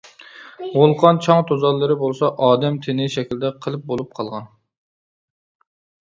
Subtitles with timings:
[0.75, 4.49] ۋولقان چاڭ-توزانلىرى بولسا ئادەم تېنى شەكلىدە قېلىپ بولۇپ قالغان.